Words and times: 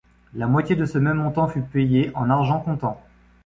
La 0.33 0.47
moitié 0.47 0.75
de 0.75 0.87
ce 0.87 0.97
même 0.97 1.17
montant 1.17 1.47
fut 1.47 1.61
payé 1.61 2.09
en 2.15 2.31
argent 2.31 2.59
comptant. 2.59 2.99